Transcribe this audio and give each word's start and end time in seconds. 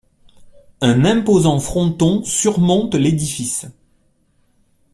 Un 0.81 1.05
imposant 1.05 1.59
fronton 1.59 2.23
surmonte 2.23 2.95
l’édifice. 2.95 3.67